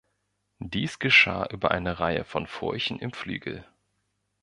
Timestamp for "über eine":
1.51-1.99